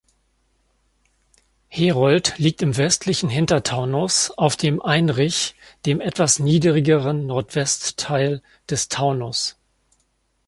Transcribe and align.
Herold 1.67 2.33
liegt 2.39 2.63
im 2.63 2.75
westlichen 2.75 3.29
Hintertaunus, 3.29 4.31
auf 4.31 4.55
dem 4.57 4.81
Einrich 4.81 5.53
dem 5.85 6.01
etwas 6.01 6.39
niedrigeren 6.39 7.27
Nordwestteil 7.27 8.41
des 8.67 8.89
Taunus. 8.89 9.57